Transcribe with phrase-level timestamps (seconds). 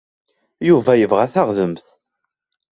[0.67, 1.87] Yuba yebɣa taɣdemt.